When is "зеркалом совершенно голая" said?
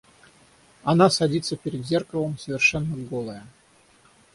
1.85-3.45